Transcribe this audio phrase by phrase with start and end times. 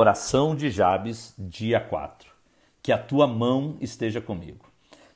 [0.00, 2.26] Oração de Jabes, dia 4.
[2.82, 4.64] Que a tua mão esteja comigo.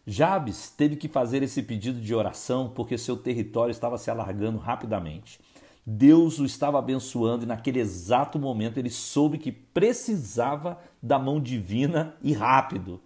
[0.07, 5.41] Jabes teve que fazer esse pedido de oração porque seu território estava se alargando rapidamente.
[5.87, 12.15] Deus o estava abençoando e naquele exato momento ele soube que precisava da mão divina
[12.23, 13.01] e rápido.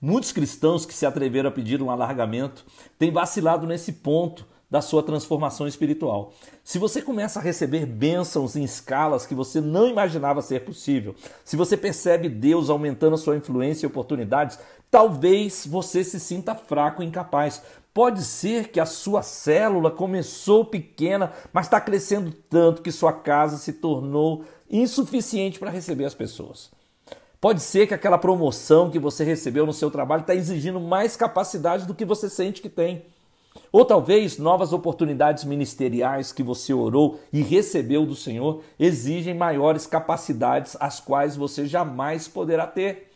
[0.00, 2.66] Muitos cristãos que se atreveram a pedir um alargamento
[2.98, 6.32] têm vacilado nesse ponto da sua transformação espiritual.
[6.64, 11.14] Se você começa a receber bênçãos em escalas que você não imaginava ser possível,
[11.44, 14.58] se você percebe Deus aumentando a sua influência e oportunidades,
[14.90, 17.60] talvez você se sinta fraco e incapaz.
[17.92, 23.58] Pode ser que a sua célula começou pequena, mas está crescendo tanto que sua casa
[23.58, 26.70] se tornou insuficiente para receber as pessoas.
[27.38, 31.86] Pode ser que aquela promoção que você recebeu no seu trabalho está exigindo mais capacidade
[31.86, 33.04] do que você sente que tem.
[33.70, 40.76] Ou talvez novas oportunidades ministeriais que você orou e recebeu do Senhor exigem maiores capacidades
[40.78, 43.10] as quais você jamais poderá ter.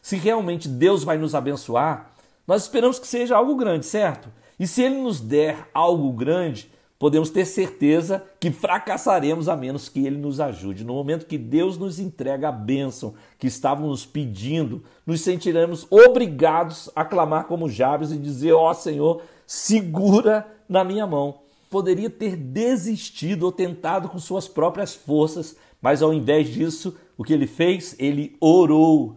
[0.00, 2.12] Se realmente Deus vai nos abençoar,
[2.46, 4.28] nós esperamos que seja algo grande, certo?
[4.58, 10.06] E se Ele nos der algo grande, podemos ter certeza que fracassaremos a menos que
[10.06, 10.84] Ele nos ajude.
[10.84, 17.04] No momento que Deus nos entrega a bênção que estávamos pedindo, nos sentiremos obrigados a
[17.04, 21.40] clamar como Jabes e dizer: Ó oh, Senhor, segura na minha mão.
[21.70, 27.32] Poderia ter desistido ou tentado com suas próprias forças, mas ao invés disso, o que
[27.32, 27.94] ele fez?
[27.98, 29.16] Ele orou.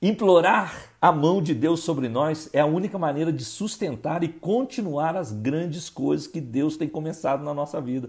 [0.00, 5.16] Implorar a mão de Deus sobre nós é a única maneira de sustentar e continuar
[5.16, 8.08] as grandes coisas que Deus tem começado na nossa vida.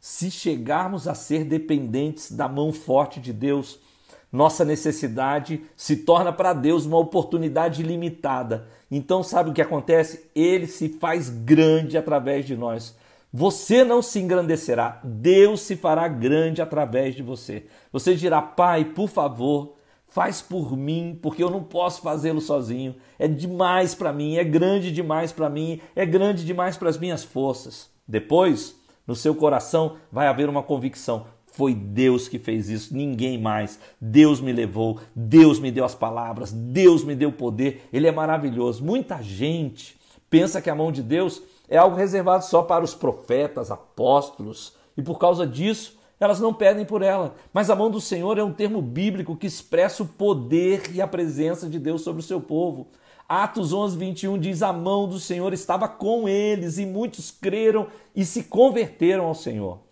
[0.00, 3.78] Se chegarmos a ser dependentes da mão forte de Deus,
[4.32, 8.66] nossa necessidade se torna para Deus uma oportunidade limitada.
[8.90, 10.28] Então, sabe o que acontece?
[10.34, 12.96] Ele se faz grande através de nós.
[13.32, 17.66] Você não se engrandecerá, Deus se fará grande através de você.
[17.92, 19.77] Você dirá, Pai, por favor,
[20.08, 22.96] faz por mim, porque eu não posso fazê-lo sozinho.
[23.18, 27.22] É demais para mim, é grande demais para mim, é grande demais para as minhas
[27.22, 27.90] forças.
[28.06, 28.74] Depois,
[29.06, 33.78] no seu coração vai haver uma convicção: foi Deus que fez isso, ninguém mais.
[34.00, 37.88] Deus me levou, Deus me deu as palavras, Deus me deu poder.
[37.92, 38.84] Ele é maravilhoso.
[38.84, 39.98] Muita gente
[40.30, 45.02] pensa que a mão de Deus é algo reservado só para os profetas, apóstolos, e
[45.02, 47.34] por causa disso elas não pedem por ela.
[47.52, 51.06] Mas a mão do Senhor é um termo bíblico que expressa o poder e a
[51.06, 52.88] presença de Deus sobre o seu povo.
[53.28, 58.24] Atos 11, 21 diz: A mão do Senhor estava com eles e muitos creram e
[58.24, 59.87] se converteram ao Senhor.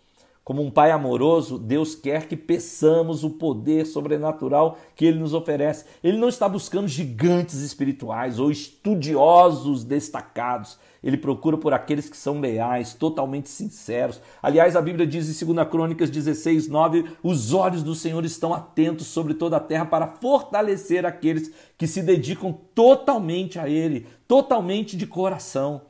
[0.47, 5.83] Como um pai amoroso, Deus quer que peçamos o poder sobrenatural que ele nos oferece.
[6.01, 10.79] Ele não está buscando gigantes espirituais ou estudiosos destacados.
[11.03, 14.21] Ele procura por aqueles que são leais, totalmente sinceros.
[14.41, 19.07] Aliás, a Bíblia diz em 2 Crônicas 16, 9: os olhos do Senhor estão atentos
[19.07, 25.05] sobre toda a terra para fortalecer aqueles que se dedicam totalmente a Ele, totalmente de
[25.05, 25.81] coração.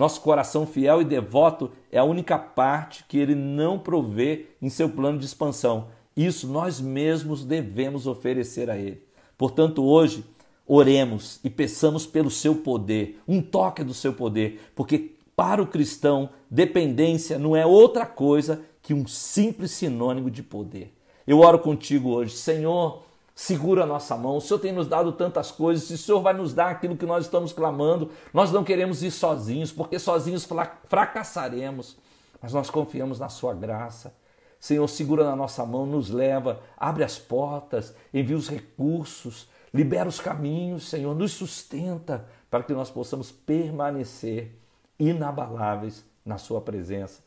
[0.00, 4.88] Nosso coração fiel e devoto é a única parte que ele não provê em seu
[4.88, 5.88] plano de expansão.
[6.16, 9.02] Isso nós mesmos devemos oferecer a ele.
[9.36, 10.24] Portanto, hoje,
[10.66, 16.30] oremos e peçamos pelo seu poder, um toque do seu poder, porque para o cristão,
[16.50, 20.94] dependência não é outra coisa que um simples sinônimo de poder.
[21.26, 23.02] Eu oro contigo hoje, Senhor,
[23.40, 24.36] segura a nossa mão.
[24.36, 27.24] O Senhor tem nos dado tantas coisas, o Senhor vai nos dar aquilo que nós
[27.24, 30.46] estamos clamando, nós não queremos ir sozinhos, porque sozinhos
[30.88, 31.96] fracassaremos,
[32.38, 34.14] mas nós confiamos na Sua graça.
[34.60, 40.20] Senhor, segura na nossa mão, nos leva, abre as portas, envia os recursos, libera os
[40.20, 44.54] caminhos, Senhor, nos sustenta para que nós possamos permanecer
[44.98, 47.22] inabaláveis na Sua presença.